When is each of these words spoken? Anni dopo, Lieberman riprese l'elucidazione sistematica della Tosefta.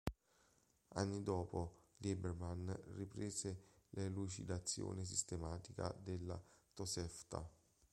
Anni 0.95 1.21
dopo, 1.21 1.89
Lieberman 1.97 2.75
riprese 2.95 3.67
l'elucidazione 3.91 5.05
sistematica 5.05 5.95
della 6.01 6.43
Tosefta. 6.73 7.47